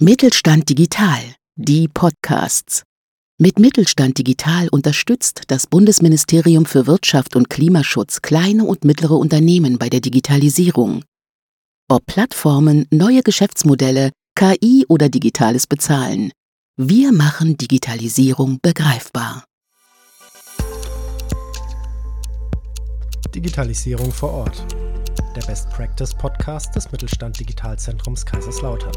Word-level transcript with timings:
Mittelstand 0.00 0.68
Digital, 0.68 1.20
die 1.54 1.86
Podcasts. 1.86 2.82
Mit 3.38 3.60
Mittelstand 3.60 4.18
Digital 4.18 4.68
unterstützt 4.68 5.42
das 5.46 5.68
Bundesministerium 5.68 6.66
für 6.66 6.88
Wirtschaft 6.88 7.36
und 7.36 7.48
Klimaschutz 7.48 8.20
kleine 8.20 8.64
und 8.64 8.84
mittlere 8.84 9.16
Unternehmen 9.16 9.78
bei 9.78 9.88
der 9.88 10.00
Digitalisierung. 10.00 11.04
Ob 11.88 12.06
Plattformen, 12.06 12.88
neue 12.90 13.22
Geschäftsmodelle, 13.22 14.10
KI 14.34 14.84
oder 14.88 15.08
digitales 15.08 15.68
Bezahlen. 15.68 16.32
Wir 16.76 17.12
machen 17.12 17.56
Digitalisierung 17.56 18.58
begreifbar. 18.60 19.44
Digitalisierung 23.32 24.10
vor 24.10 24.32
Ort. 24.32 24.66
Der 25.36 25.42
Best 25.42 25.70
Practice 25.70 26.12
Podcast 26.12 26.74
des 26.74 26.90
Mittelstand 26.90 27.38
Digitalzentrums 27.38 28.26
Kaiserslautern. 28.26 28.92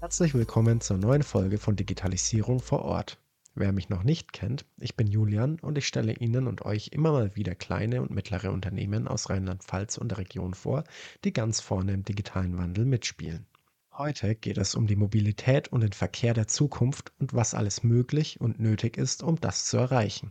Herzlich 0.00 0.32
willkommen 0.32 0.80
zur 0.80 0.96
neuen 0.96 1.24
Folge 1.24 1.58
von 1.58 1.74
Digitalisierung 1.74 2.60
vor 2.60 2.82
Ort. 2.82 3.18
Wer 3.56 3.72
mich 3.72 3.88
noch 3.88 4.04
nicht 4.04 4.32
kennt, 4.32 4.64
ich 4.78 4.94
bin 4.94 5.08
Julian 5.08 5.58
und 5.58 5.76
ich 5.76 5.88
stelle 5.88 6.12
Ihnen 6.12 6.46
und 6.46 6.64
euch 6.64 6.90
immer 6.92 7.10
mal 7.10 7.34
wieder 7.34 7.56
kleine 7.56 8.00
und 8.00 8.12
mittlere 8.12 8.52
Unternehmen 8.52 9.08
aus 9.08 9.28
Rheinland-Pfalz 9.28 9.98
und 9.98 10.10
der 10.10 10.18
Region 10.18 10.54
vor, 10.54 10.84
die 11.24 11.32
ganz 11.32 11.60
vorne 11.60 11.94
im 11.94 12.04
digitalen 12.04 12.56
Wandel 12.56 12.84
mitspielen. 12.84 13.46
Heute 13.92 14.36
geht 14.36 14.56
es 14.56 14.76
um 14.76 14.86
die 14.86 14.94
Mobilität 14.94 15.66
und 15.66 15.80
den 15.80 15.92
Verkehr 15.92 16.32
der 16.32 16.46
Zukunft 16.46 17.12
und 17.18 17.34
was 17.34 17.54
alles 17.54 17.82
möglich 17.82 18.40
und 18.40 18.60
nötig 18.60 18.98
ist, 18.98 19.24
um 19.24 19.34
das 19.40 19.66
zu 19.66 19.78
erreichen. 19.78 20.30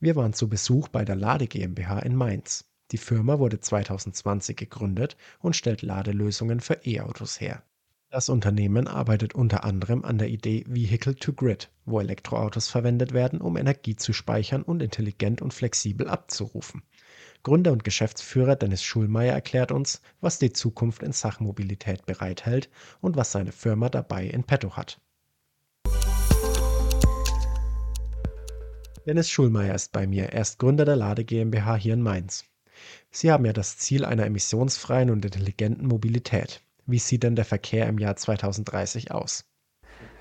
Wir 0.00 0.16
waren 0.16 0.32
zu 0.32 0.48
Besuch 0.48 0.88
bei 0.88 1.04
der 1.04 1.14
Lade 1.14 1.46
GmbH 1.46 2.00
in 2.00 2.16
Mainz. 2.16 2.64
Die 2.90 2.98
Firma 2.98 3.38
wurde 3.38 3.60
2020 3.60 4.56
gegründet 4.56 5.16
und 5.38 5.54
stellt 5.54 5.82
Ladelösungen 5.82 6.58
für 6.58 6.80
E-Autos 6.84 7.40
her. 7.40 7.62
Das 8.08 8.28
Unternehmen 8.28 8.86
arbeitet 8.86 9.34
unter 9.34 9.64
anderem 9.64 10.04
an 10.04 10.18
der 10.18 10.28
Idee 10.28 10.64
Vehicle 10.68 11.16
to 11.16 11.32
Grid, 11.32 11.70
wo 11.86 11.98
Elektroautos 11.98 12.68
verwendet 12.68 13.12
werden, 13.12 13.40
um 13.40 13.56
Energie 13.56 13.96
zu 13.96 14.12
speichern 14.12 14.62
und 14.62 14.80
intelligent 14.80 15.42
und 15.42 15.52
flexibel 15.52 16.08
abzurufen. 16.08 16.84
Gründer 17.42 17.72
und 17.72 17.82
Geschäftsführer 17.82 18.54
Dennis 18.54 18.84
Schulmeier 18.84 19.32
erklärt 19.32 19.72
uns, 19.72 20.02
was 20.20 20.38
die 20.38 20.52
Zukunft 20.52 21.02
in 21.02 21.10
Sachen 21.10 21.46
Mobilität 21.46 22.06
bereithält 22.06 22.70
und 23.00 23.16
was 23.16 23.32
seine 23.32 23.50
Firma 23.50 23.88
dabei 23.88 24.26
in 24.26 24.44
petto 24.44 24.76
hat. 24.76 25.00
Dennis 29.04 29.28
Schulmeier 29.28 29.74
ist 29.74 29.90
bei 29.90 30.06
mir. 30.06 30.26
Er 30.26 30.42
ist 30.42 30.60
Gründer 30.60 30.84
der 30.84 30.96
Lade 30.96 31.24
GmbH 31.24 31.74
hier 31.74 31.94
in 31.94 32.02
Mainz. 32.02 32.44
Sie 33.10 33.32
haben 33.32 33.44
ja 33.44 33.52
das 33.52 33.78
Ziel 33.78 34.04
einer 34.04 34.26
emissionsfreien 34.26 35.10
und 35.10 35.24
intelligenten 35.24 35.86
Mobilität. 35.88 36.62
Wie 36.86 36.98
sieht 36.98 37.24
denn 37.24 37.36
der 37.36 37.44
Verkehr 37.44 37.88
im 37.88 37.98
Jahr 37.98 38.16
2030 38.16 39.10
aus? 39.10 39.44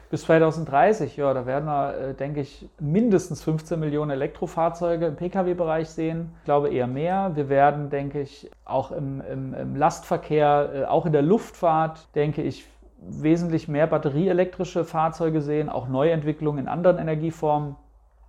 Bis 0.09 0.21
2030, 0.23 1.17
ja, 1.17 1.33
da 1.33 1.45
werden 1.45 1.65
wir, 1.65 1.97
äh, 1.97 2.13
denke 2.13 2.39
ich, 2.39 2.69
mindestens 2.79 3.43
15 3.43 3.79
Millionen 3.79 4.11
Elektrofahrzeuge 4.11 5.07
im 5.07 5.15
Pkw-Bereich 5.15 5.89
sehen. 5.89 6.31
Ich 6.39 6.45
glaube 6.45 6.69
eher 6.69 6.87
mehr. 6.87 7.31
Wir 7.35 7.49
werden, 7.49 7.89
denke 7.89 8.21
ich, 8.21 8.49
auch 8.65 8.91
im, 8.91 9.21
im, 9.21 9.53
im 9.53 9.75
Lastverkehr, 9.75 10.69
äh, 10.73 10.85
auch 10.85 11.05
in 11.05 11.11
der 11.11 11.23
Luftfahrt, 11.23 12.07
denke 12.15 12.43
ich, 12.43 12.65
wesentlich 12.99 13.67
mehr 13.67 13.87
batterieelektrische 13.87 14.85
Fahrzeuge 14.85 15.41
sehen, 15.41 15.69
auch 15.69 15.87
Neuentwicklungen 15.87 16.59
in 16.59 16.67
anderen 16.67 16.97
Energieformen. 16.97 17.75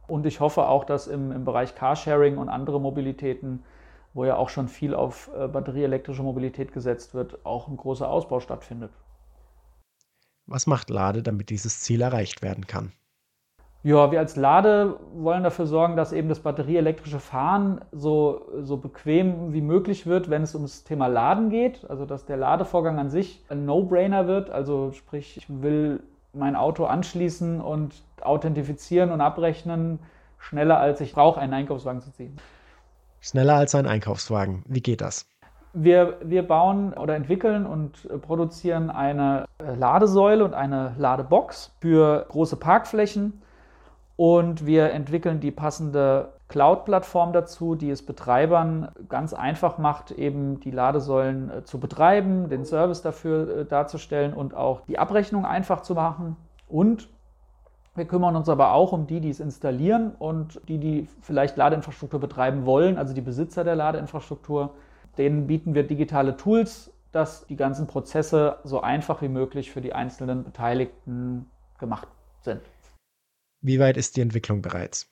Und 0.07 0.27
ich 0.27 0.41
hoffe 0.41 0.69
auch, 0.69 0.85
dass 0.85 1.07
im, 1.07 1.31
im 1.31 1.45
Bereich 1.45 1.75
Carsharing 1.75 2.39
und 2.39 2.49
andere 2.49 2.81
Mobilitäten 2.81 3.63
wo 4.17 4.25
ja 4.25 4.37
auch 4.37 4.49
schon 4.49 4.69
viel 4.69 4.95
auf 4.95 5.31
äh, 5.39 5.47
batterieelektrische 5.47 6.23
Mobilität 6.23 6.73
gesetzt 6.73 7.13
wird, 7.13 7.45
auch 7.45 7.69
ein 7.69 7.77
großer 7.77 8.09
Ausbau 8.09 8.41
stattfindet. 8.41 8.91
Was 10.47 10.67
macht 10.67 10.89
Lade, 10.89 11.23
damit 11.23 11.51
dieses 11.51 11.83
Ziel 11.83 12.01
erreicht 12.01 12.41
werden 12.41 12.67
kann? 12.67 12.93
Ja, 13.83 14.11
wir 14.11 14.19
als 14.19 14.35
Lade 14.35 14.99
wollen 15.15 15.45
dafür 15.45 15.67
sorgen, 15.67 15.97
dass 15.97 16.13
eben 16.13 16.31
das 16.31 16.41
batterieelektrische 16.41 17.21
Fahren 17.21 17.83
so, 17.93 18.49
so 18.63 18.79
bequem 18.79 19.53
wie 19.53 19.61
möglich 19.61 20.07
wird, 20.07 20.31
wenn 20.31 20.43
es 20.43 20.55
ums 20.55 20.83
Thema 20.83 21.09
Laden 21.09 21.51
geht. 21.51 21.89
Also 21.91 22.07
dass 22.07 22.25
der 22.25 22.39
Ladevorgang 22.39 22.99
an 22.99 23.11
sich 23.11 23.45
ein 23.51 23.67
No-Brainer 23.67 24.27
wird. 24.27 24.49
Also 24.49 24.93
sprich, 24.93 25.37
ich 25.37 25.47
will 25.49 26.01
mein 26.33 26.57
Auto 26.57 26.87
anschließen 26.87 27.61
und 27.61 27.95
authentifizieren 28.23 29.13
und 29.13 29.21
abrechnen, 29.21 29.99
schneller 30.39 30.79
als 30.79 31.03
ich 31.03 31.13
brauche, 31.13 31.39
einen 31.39 31.53
Einkaufswagen 31.53 32.01
zu 32.01 32.11
ziehen. 32.13 32.39
Schneller 33.27 33.57
als 33.57 33.75
ein 33.75 33.89
Einkaufswagen. 33.89 34.63
Wie 34.69 34.81
geht 34.81 35.01
das? 35.01 35.27
Wir, 35.73 36.17
wir 36.23 36.47
bauen 36.47 36.93
oder 36.93 37.17
entwickeln 37.17 37.67
und 37.67 38.09
produzieren 38.23 38.89
eine 38.89 39.47
Ladesäule 39.59 40.45
und 40.45 40.55
eine 40.55 40.95
Ladebox 40.97 41.73
für 41.81 42.25
große 42.29 42.57
Parkflächen. 42.57 43.43
Und 44.15 44.65
wir 44.65 44.93
entwickeln 44.93 45.41
die 45.41 45.51
passende 45.51 46.35
Cloud-Plattform 46.49 47.33
dazu, 47.33 47.75
die 47.75 47.91
es 47.91 48.07
Betreibern 48.07 48.93
ganz 49.09 49.35
einfach 49.35 49.77
macht, 49.77 50.13
eben 50.13 50.61
die 50.61 50.71
Ladesäulen 50.71 51.51
äh, 51.51 51.65
zu 51.65 51.81
betreiben, 51.81 52.49
den 52.49 52.65
Service 52.65 53.03
dafür 53.03 53.59
äh, 53.59 53.65
darzustellen 53.65 54.35
und 54.35 54.55
auch 54.55 54.83
die 54.87 55.01
Abrechnung 55.01 55.45
einfach 55.45 55.83
zu 55.83 55.95
machen. 55.95 56.37
Und 56.69 57.09
wir 57.97 58.07
kümmern 58.07 58.37
uns 58.37 58.49
aber 58.49 58.73
auch 58.73 58.93
um 58.93 59.07
die, 59.07 59.21
die 59.21 59.31
es 59.31 59.41
installieren 59.41 60.15
und 60.19 60.61
die, 60.69 60.79
die 60.79 61.09
vielleicht 61.21 61.57
Ladeinfrastruktur 61.57 62.21
betreiben 62.21 62.67
wollen, 62.67 62.99
also 62.99 63.15
die 63.15 63.21
Besitzer 63.21 63.65
der 63.65 63.77
Ladeinfrastruktur. 63.77 64.75
Denen 65.19 65.47
bieten 65.47 65.75
wir 65.75 65.87
digitale 65.87 66.37
Tools, 66.37 66.93
dass 67.13 67.47
die 67.47 67.57
ganzen 67.57 67.87
Prozesse 67.87 68.59
so 68.65 68.83
einfach 68.83 69.23
wie 69.23 69.29
möglich 69.29 69.71
für 69.71 69.81
die 69.81 69.95
einzelnen 69.95 70.45
Beteiligten 70.45 71.51
gemacht 71.79 72.09
sind. 72.43 72.61
Wie 73.63 73.81
weit 73.81 73.97
ist 73.97 74.17
die 74.17 74.21
Entwicklung 74.21 74.61
bereits? 74.61 75.11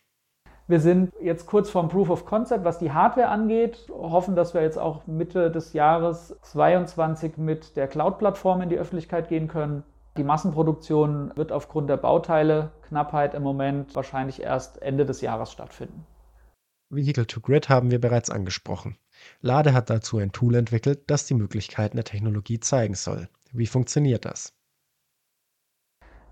Wir 0.67 0.81
sind 0.81 1.13
jetzt 1.21 1.47
kurz 1.47 1.69
vorm 1.69 1.89
Proof 1.89 2.09
of 2.09 2.25
Concept, 2.25 2.65
was 2.65 2.79
die 2.79 2.91
Hardware 2.91 3.29
angeht. 3.29 3.87
Hoffen, 3.91 4.35
dass 4.35 4.55
wir 4.55 4.63
jetzt 4.63 4.79
auch 4.79 5.07
Mitte 5.07 5.51
des 5.51 5.75
Jahres 5.75 6.37
2022 6.41 7.37
mit 7.37 7.77
der 7.77 7.87
Cloud-Plattform 7.87 8.63
in 8.63 8.71
die 8.71 8.79
Öffentlichkeit 8.79 9.29
gehen 9.29 9.47
können. 9.47 9.83
Die 10.17 10.25
Massenproduktion 10.25 11.33
wird 11.35 11.51
aufgrund 11.51 11.91
der 11.91 11.97
Bauteile-Knappheit 11.97 13.35
im 13.35 13.43
Moment 13.43 13.95
wahrscheinlich 13.97 14.41
erst 14.41 14.81
Ende 14.81 15.05
des 15.05 15.21
Jahres 15.21 15.51
stattfinden. 15.51 16.07
Vehicle 16.89 17.27
to 17.27 17.41
Grid 17.41 17.69
haben 17.69 17.91
wir 17.91 18.01
bereits 18.01 18.31
angesprochen. 18.31 18.97
Lade 19.41 19.73
hat 19.73 19.91
dazu 19.91 20.19
ein 20.19 20.31
Tool 20.31 20.55
entwickelt, 20.55 21.03
das 21.09 21.27
die 21.27 21.35
Möglichkeiten 21.35 21.97
der 21.97 22.05
Technologie 22.05 22.61
zeigen 22.61 22.95
soll. 22.95 23.29
Wie 23.53 23.67
funktioniert 23.67 24.25
das? 24.25 24.53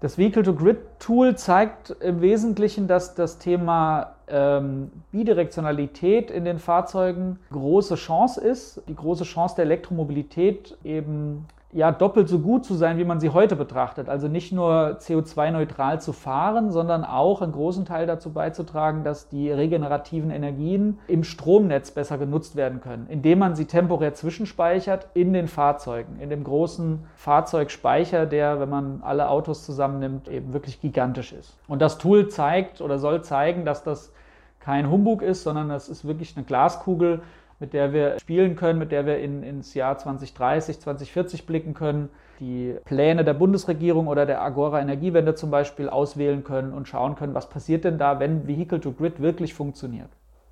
Das 0.00 0.18
Vehicle-to-Grid-Tool 0.18 1.36
zeigt 1.36 1.90
im 2.00 2.20
Wesentlichen, 2.20 2.88
dass 2.88 3.14
das 3.14 3.38
Thema 3.38 4.16
ähm, 4.26 4.90
Bidirektionalität 5.12 6.30
in 6.30 6.44
den 6.44 6.58
Fahrzeugen 6.58 7.38
große 7.50 7.94
Chance 7.94 8.40
ist. 8.40 8.82
Die 8.88 8.96
große 8.96 9.22
Chance 9.22 9.54
der 9.56 9.64
Elektromobilität 9.64 10.76
eben 10.82 11.46
ja, 11.74 11.90
doppelt 11.90 12.28
so 12.28 12.38
gut 12.38 12.66
zu 12.66 12.74
sein, 12.74 12.98
wie 12.98 13.04
man 13.04 13.18
sie 13.18 13.30
heute 13.30 13.56
betrachtet. 13.56 14.10
Also 14.10 14.28
nicht 14.28 14.52
nur 14.52 14.98
CO2-neutral 15.00 16.02
zu 16.02 16.12
fahren, 16.12 16.70
sondern 16.70 17.02
auch 17.02 17.40
einen 17.40 17.52
großen 17.52 17.86
Teil 17.86 18.06
dazu 18.06 18.30
beizutragen, 18.30 19.04
dass 19.04 19.30
die 19.30 19.50
regenerativen 19.50 20.30
Energien 20.30 20.98
im 21.08 21.24
Stromnetz 21.24 21.90
besser 21.90 22.18
genutzt 22.18 22.56
werden 22.56 22.82
können, 22.82 23.06
indem 23.08 23.38
man 23.38 23.56
sie 23.56 23.64
temporär 23.64 24.12
zwischenspeichert 24.12 25.08
in 25.14 25.32
den 25.32 25.48
Fahrzeugen, 25.48 26.20
in 26.20 26.28
dem 26.28 26.44
großen 26.44 27.06
Fahrzeugspeicher, 27.16 28.26
der, 28.26 28.60
wenn 28.60 28.68
man 28.68 29.02
alle 29.02 29.30
Autos 29.30 29.64
zusammennimmt, 29.64 30.28
eben 30.28 30.52
wirklich 30.52 30.78
gigantisch 30.82 31.32
ist. 31.32 31.56
Und 31.68 31.80
das 31.80 31.96
Tool 31.96 32.28
zeigt 32.28 32.82
oder 32.82 32.98
soll 32.98 33.22
zeigen, 33.22 33.64
dass 33.64 33.82
das 33.82 34.12
kein 34.60 34.90
Humbug 34.90 35.22
ist, 35.22 35.42
sondern 35.42 35.70
das 35.70 35.88
ist 35.88 36.06
wirklich 36.06 36.36
eine 36.36 36.44
Glaskugel, 36.44 37.22
mit 37.62 37.72
der 37.74 37.92
wir 37.92 38.18
spielen 38.18 38.56
können, 38.56 38.80
mit 38.80 38.90
der 38.90 39.06
wir 39.06 39.20
in, 39.20 39.44
ins 39.44 39.72
Jahr 39.74 39.96
2030, 39.96 40.80
2040 40.80 41.46
blicken 41.46 41.74
können, 41.74 42.08
die 42.40 42.74
Pläne 42.84 43.24
der 43.24 43.34
Bundesregierung 43.34 44.08
oder 44.08 44.26
der 44.26 44.42
Agora 44.42 44.80
Energiewende 44.80 45.36
zum 45.36 45.52
Beispiel 45.52 45.88
auswählen 45.88 46.42
können 46.42 46.72
und 46.72 46.88
schauen 46.88 47.14
können, 47.14 47.34
was 47.34 47.48
passiert 47.48 47.84
denn 47.84 47.98
da, 47.98 48.18
wenn 48.18 48.48
Vehicle 48.48 48.80
to 48.80 48.90
Grid 48.90 49.22
wirklich 49.22 49.54
funktioniert. 49.54 50.08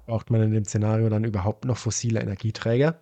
Braucht 0.07 0.31
man 0.31 0.41
in 0.41 0.53
dem 0.53 0.65
Szenario 0.65 1.09
dann 1.09 1.25
überhaupt 1.25 1.65
noch 1.65 1.77
fossile 1.77 2.21
Energieträger? 2.21 3.01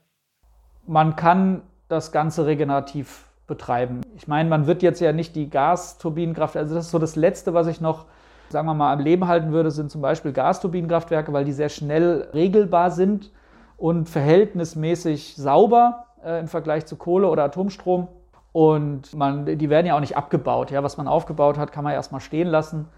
Man 0.87 1.15
kann 1.15 1.61
das 1.89 2.11
Ganze 2.11 2.47
regenerativ 2.47 3.27
betreiben. 3.47 4.01
Ich 4.17 4.27
meine, 4.27 4.49
man 4.49 4.67
wird 4.67 4.83
jetzt 4.83 5.01
ja 5.01 5.13
nicht 5.13 5.37
die 5.37 5.51
Gasturbinenkraft, 5.51 6.57
also 6.57 6.75
das 6.75 6.87
ist 6.87 6.93
so 6.93 6.99
das 6.99 7.15
Letzte, 7.15 7.53
was 7.53 7.67
ich 7.67 7.83
noch 7.83 8.07
sagen 8.49 8.67
wir 8.67 8.73
mal, 8.73 8.95
am 8.95 9.01
Leben 9.01 9.29
halten 9.29 9.53
würde, 9.53 9.71
sind 9.71 9.91
zum 9.91 10.01
Beispiel 10.01 10.33
Gasturbinenkraftwerke, 10.33 11.35
weil 11.35 11.45
die 11.45 11.53
sehr 11.53 11.69
schnell 11.69 12.29
regelbar 12.33 12.91
sind 12.91 13.31
und 13.79 14.09
verhältnismäßig 14.09 15.37
sauber 15.37 16.09
äh, 16.23 16.41
im 16.41 16.49
Vergleich 16.49 16.85
zu 16.85 16.97
Kohle 16.97 17.29
oder 17.29 17.45
Atomstrom. 17.45 18.09
Und 18.53 19.15
man, 19.15 19.47
die 19.47 19.71
werden 19.71 19.87
ja 19.87 19.97
auch 19.97 20.01
nicht 20.01 20.17
abgebaut. 20.17 20.71
Ja? 20.71 20.83
Was 20.83 20.99
man 20.99 21.09
aufgebaut 21.09 21.57
hat, 21.57 21.73
kann 21.73 21.85
man 21.85 21.95
erstmal 21.95 22.21
stehen 22.21 22.49
lassen. 22.49 22.89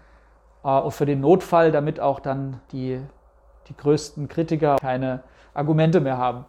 Äh, 0.63 0.79
und 0.79 0.91
für 0.91 1.05
den 1.05 1.21
Notfall, 1.21 1.71
damit 1.71 1.99
auch 1.99 2.19
dann 2.19 2.59
die, 2.71 2.99
die 3.69 3.77
größten 3.77 4.27
Kritiker 4.27 4.77
keine 4.77 5.23
Argumente 5.53 6.01
mehr 6.01 6.17
haben. 6.17 6.45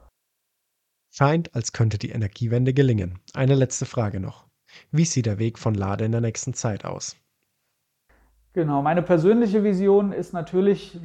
Scheint, 1.11 1.55
als 1.55 1.73
könnte 1.73 1.99
die 1.99 2.11
Energiewende 2.11 2.73
gelingen. 2.73 3.19
Eine 3.34 3.55
letzte 3.55 3.84
Frage 3.84 4.19
noch. 4.19 4.46
Wie 4.90 5.05
sieht 5.05 5.26
der 5.26 5.38
Weg 5.38 5.58
von 5.58 5.75
Lade 5.75 6.06
in 6.06 6.12
der 6.12 6.23
nächsten 6.23 6.55
Zeit 6.55 6.87
aus? 6.87 7.17
Genau, 8.55 8.81
meine 8.81 9.02
persönliche 9.02 9.62
Vision 9.62 10.12
ist 10.12 10.32
natürlich, 10.32 10.99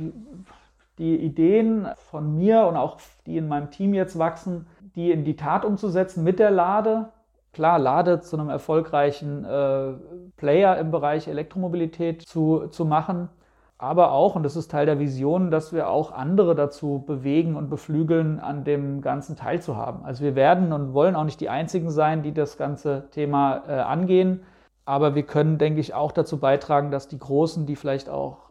die 0.98 1.18
Ideen 1.18 1.88
von 1.96 2.36
mir 2.36 2.66
und 2.68 2.76
auch 2.76 2.98
die 3.26 3.38
in 3.38 3.48
meinem 3.48 3.72
Team 3.72 3.94
jetzt 3.94 4.18
wachsen, 4.18 4.68
die 4.96 5.12
in 5.12 5.24
die 5.24 5.36
Tat 5.36 5.66
umzusetzen 5.66 6.24
mit 6.24 6.40
der 6.40 6.52
Lade. 6.52 7.10
Klar, 7.54 7.80
Lade 7.80 8.22
zu 8.22 8.38
einem 8.38 8.50
erfolgreichen 8.50 9.46
äh, 9.46 9.94
Player 10.38 10.78
im 10.78 10.92
Bereich 10.92 11.28
Elektromobilität 11.28 12.24
zu, 12.24 12.68
zu 12.68 12.86
machen 12.86 13.30
aber 13.80 14.12
auch, 14.12 14.36
und 14.36 14.44
das 14.44 14.56
ist 14.56 14.72
Teil 14.72 14.88
der 14.88 15.00
Vision, 15.00 15.52
dass 15.52 15.72
wir 15.72 15.90
auch 15.90 16.12
andere 16.12 16.56
dazu 16.56 17.04
bewegen 17.06 17.56
und 17.56 17.70
beflügeln, 17.70 18.40
an 18.40 18.64
dem 18.64 19.02
Ganzen 19.02 19.36
teilzuhaben. 19.36 20.04
Also 20.04 20.24
wir 20.24 20.36
werden 20.36 20.74
und 20.74 20.94
wollen 20.94 21.16
auch 21.16 21.26
nicht 21.26 21.40
die 21.42 21.50
Einzigen 21.50 21.92
sein, 21.92 22.24
die 22.24 22.34
das 22.34 22.58
ganze 22.58 23.08
Thema 23.12 23.64
äh, 23.68 23.74
angehen, 23.74 24.42
aber 24.86 25.16
wir 25.16 25.24
können, 25.24 25.58
denke 25.60 25.80
ich, 25.80 25.94
auch 25.94 26.12
dazu 26.12 26.40
beitragen, 26.40 26.92
dass 26.92 27.08
die 27.08 27.20
Großen, 27.20 27.66
die 27.68 27.76
vielleicht 27.76 28.10
auch 28.10 28.47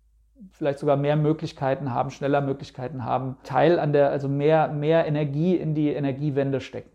vielleicht 0.53 0.79
sogar 0.79 0.97
mehr 0.97 1.17
Möglichkeiten 1.17 1.93
haben, 1.93 2.11
schneller 2.11 2.41
Möglichkeiten 2.41 3.05
haben, 3.05 3.37
Teil 3.43 3.79
an 3.79 3.93
der, 3.93 4.11
also 4.11 4.29
mehr, 4.29 4.69
mehr 4.69 5.07
Energie 5.07 5.57
in 5.57 5.75
die 5.75 5.89
Energiewende 5.89 6.61
stecken. 6.61 6.91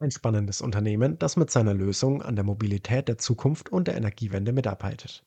Ein 0.00 0.10
spannendes 0.10 0.60
Unternehmen, 0.60 1.18
das 1.18 1.36
mit 1.36 1.50
seiner 1.50 1.72
Lösung 1.72 2.20
an 2.20 2.36
der 2.36 2.44
Mobilität 2.44 3.08
der 3.08 3.16
Zukunft 3.16 3.70
und 3.70 3.88
der 3.88 3.96
Energiewende 3.96 4.52
mitarbeitet. 4.52 5.24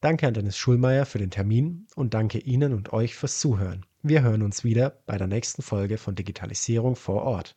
Danke 0.00 0.28
an 0.28 0.34
Dennis 0.34 0.56
Schulmeier 0.56 1.06
für 1.06 1.18
den 1.18 1.30
Termin 1.30 1.86
und 1.96 2.14
danke 2.14 2.38
Ihnen 2.38 2.72
und 2.72 2.92
euch 2.92 3.16
fürs 3.16 3.40
Zuhören. 3.40 3.86
Wir 4.02 4.22
hören 4.22 4.42
uns 4.42 4.64
wieder 4.64 4.90
bei 5.06 5.16
der 5.16 5.28
nächsten 5.28 5.62
Folge 5.62 5.96
von 5.96 6.14
Digitalisierung 6.14 6.94
vor 6.96 7.22
Ort. 7.22 7.56